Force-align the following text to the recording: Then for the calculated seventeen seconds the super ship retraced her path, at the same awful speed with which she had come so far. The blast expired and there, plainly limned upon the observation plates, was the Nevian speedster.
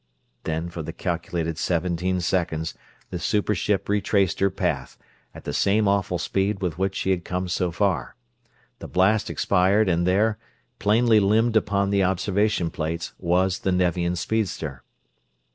Then 0.45 0.67
for 0.69 0.81
the 0.81 0.93
calculated 0.93 1.59
seventeen 1.59 2.21
seconds 2.21 2.73
the 3.11 3.19
super 3.19 3.53
ship 3.53 3.87
retraced 3.87 4.39
her 4.39 4.49
path, 4.49 4.97
at 5.35 5.43
the 5.43 5.53
same 5.53 5.87
awful 5.87 6.17
speed 6.17 6.59
with 6.59 6.79
which 6.79 6.95
she 6.95 7.11
had 7.11 7.23
come 7.23 7.47
so 7.47 7.69
far. 7.69 8.15
The 8.79 8.87
blast 8.87 9.29
expired 9.29 9.87
and 9.87 10.07
there, 10.07 10.39
plainly 10.79 11.19
limned 11.19 11.55
upon 11.55 11.91
the 11.91 12.01
observation 12.03 12.71
plates, 12.71 13.13
was 13.19 13.59
the 13.59 13.71
Nevian 13.71 14.15
speedster. 14.15 14.81